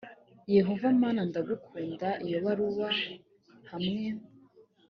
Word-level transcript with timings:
yehova 0.55 0.87
mana 1.01 1.21
ndagukunda 1.29 2.07
iyo 2.25 2.39
baruwa 2.45 2.89
hamwe 3.71 4.05